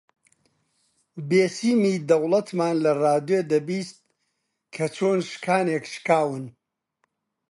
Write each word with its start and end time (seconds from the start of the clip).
بێسیمی 1.29 1.95
دەوڵەتمان 2.09 2.75
لە 2.85 2.91
ڕادیۆ 3.01 3.41
دەبیست 3.51 3.97
کە 4.73 4.85
چۆن 4.95 5.17
شکانێک 5.31 5.83
شکاون 5.93 6.45